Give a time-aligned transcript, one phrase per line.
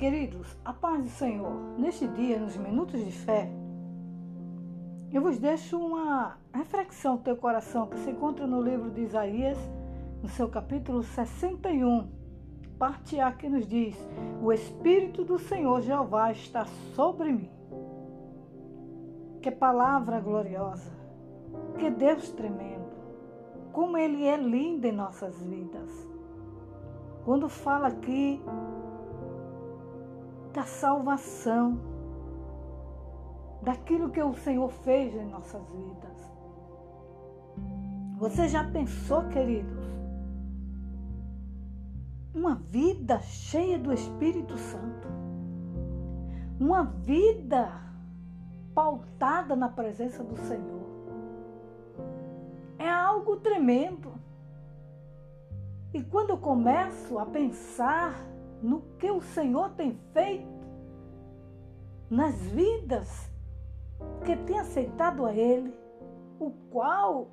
[0.00, 3.50] Queridos, a paz do Senhor, neste dia, nos minutos de fé,
[5.12, 9.58] eu vos deixo uma reflexão do teu coração que se encontra no livro de Isaías,
[10.22, 12.08] no seu capítulo 61,
[12.78, 13.94] parte A, que nos diz:
[14.42, 16.64] O Espírito do Senhor Jeová está
[16.94, 17.50] sobre mim.
[19.42, 20.90] Que palavra gloriosa,
[21.78, 22.96] que Deus tremendo,
[23.70, 25.90] como Ele é lindo em nossas vidas.
[27.22, 28.40] Quando fala aqui
[30.52, 31.78] da salvação,
[33.62, 36.30] daquilo que o Senhor fez em nossas vidas.
[38.18, 39.84] Você já pensou, queridos,
[42.34, 45.08] uma vida cheia do Espírito Santo?
[46.58, 47.72] Uma vida
[48.74, 50.80] pautada na presença do Senhor.
[52.78, 54.12] É algo tremendo.
[55.92, 58.14] E quando eu começo a pensar
[58.62, 60.60] no que o Senhor tem feito
[62.10, 63.30] nas vidas
[64.24, 65.72] que tem aceitado a Ele,
[66.38, 67.28] o qual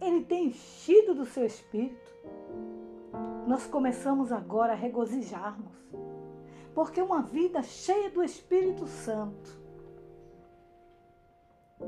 [0.00, 2.10] Ele tem enchido do seu espírito,
[3.46, 5.72] nós começamos agora a regozijarmos,
[6.74, 9.58] porque uma vida cheia do Espírito Santo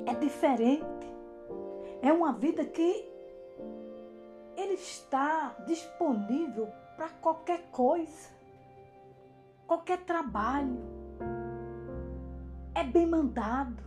[0.04, 1.06] é diferente,
[2.00, 3.08] é uma vida que
[4.56, 8.41] Ele está disponível para qualquer coisa
[9.72, 10.76] qualquer trabalho.
[12.74, 13.82] É bem mandado.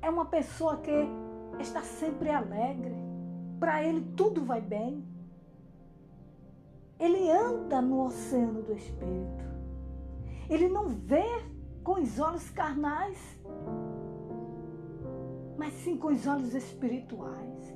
[0.00, 0.90] É uma pessoa que
[1.60, 2.94] está sempre alegre.
[3.60, 5.04] Para ele tudo vai bem.
[6.98, 9.44] Ele anda no oceano do Espírito.
[10.48, 11.26] Ele não vê
[11.82, 13.18] com os olhos carnais,
[15.58, 17.74] mas sim com os olhos espirituais.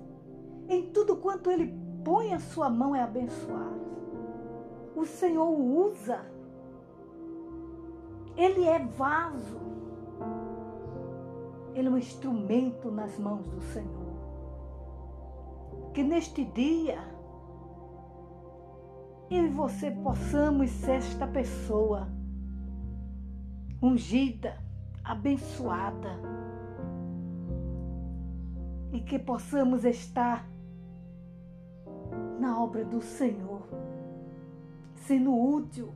[0.69, 3.89] Em tudo quanto ele põe a sua mão é abençoado.
[4.97, 6.38] O Senhor o usa
[8.39, 9.59] ele é vaso.
[11.75, 14.09] Ele é um instrumento nas mãos do Senhor.
[15.93, 16.99] Que neste dia
[19.29, 22.09] eu e você possamos ser esta pessoa
[23.83, 24.57] ungida,
[25.05, 26.19] abençoada
[28.93, 30.49] e que possamos estar
[32.39, 33.63] na obra do Senhor,
[34.95, 35.93] sendo útil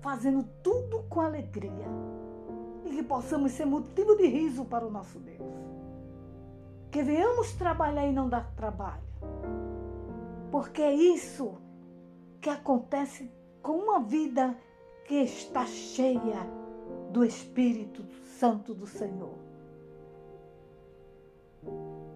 [0.00, 1.86] fazendo tudo com alegria
[2.84, 5.54] e que possamos ser motivo de riso para o nosso Deus.
[6.90, 9.02] Que venhamos trabalhar e não dar trabalho,
[10.50, 11.58] porque é isso
[12.40, 13.30] que acontece
[13.62, 14.56] com uma vida
[15.04, 16.46] que está cheia
[17.10, 18.04] do Espírito
[18.38, 19.34] Santo do Senhor.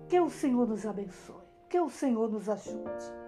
[0.09, 3.21] Que o Senhor nos abençoe, que o Senhor nos ajude.